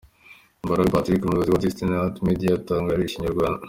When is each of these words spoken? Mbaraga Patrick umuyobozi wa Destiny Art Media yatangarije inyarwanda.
Mbaraga 0.63 0.93
Patrick 0.93 1.21
umuyobozi 1.23 1.49
wa 1.51 1.61
Destiny 1.63 1.93
Art 2.03 2.15
Media 2.27 2.49
yatangarije 2.53 3.15
inyarwanda. 3.15 3.59